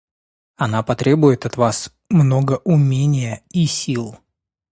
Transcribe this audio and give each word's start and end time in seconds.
Она 0.57 0.81
потребует 0.81 1.45
от 1.45 1.57
Вас 1.57 1.93
много 2.09 2.57
умения 2.65 3.43
и 3.51 3.67
сил. 3.67 4.17